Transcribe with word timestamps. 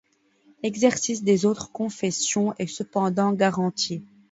L'exercice 0.63 1.23
des 1.23 1.45
autres 1.45 1.71
confessions 1.71 2.55
est 2.57 2.65
cependant 2.65 3.33
garanti. 3.33 4.03